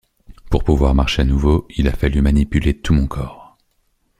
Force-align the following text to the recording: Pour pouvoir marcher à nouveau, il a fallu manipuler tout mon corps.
Pour 0.49 0.63
pouvoir 0.63 0.95
marcher 0.95 1.21
à 1.21 1.25
nouveau, 1.25 1.67
il 1.69 1.87
a 1.87 1.91
fallu 1.91 2.23
manipuler 2.23 2.75
tout 2.75 2.95
mon 2.95 3.05
corps. 3.05 3.55